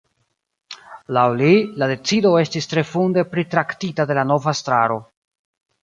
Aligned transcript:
Laŭ 1.17 1.25
li, 1.41 1.51
la 1.83 1.89
decido 1.93 2.33
estis 2.45 2.71
tre 2.73 2.85
funde 2.95 3.27
pritraktita 3.35 4.11
de 4.13 4.21
la 4.21 4.29
nova 4.35 4.59
estraro. 4.59 5.03